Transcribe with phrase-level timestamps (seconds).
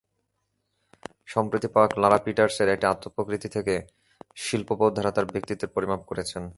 [1.27, 3.75] সম্প্রতি পাওয়া ক্লারা পিটার্সের একটি আত্মপ্রতিকৃতি থেকে
[4.35, 6.43] শিল্পবোদ্ধারা তাঁর ব্যক্তিত্বের পরিমাপ করেছেন।